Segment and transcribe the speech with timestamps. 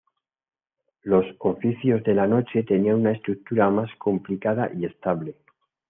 [1.03, 5.35] Los oficios de la noche tenían una estructura más complicada y estable.